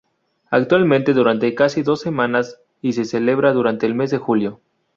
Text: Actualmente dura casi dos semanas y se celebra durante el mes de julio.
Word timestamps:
Actualmente 0.49 1.13
dura 1.13 1.35
casi 1.55 1.83
dos 1.83 2.01
semanas 2.01 2.59
y 2.81 2.93
se 2.93 3.05
celebra 3.05 3.53
durante 3.53 3.85
el 3.85 3.93
mes 3.93 4.09
de 4.09 4.17
julio. 4.17 4.59